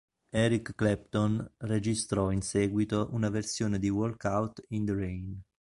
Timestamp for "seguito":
2.41-3.09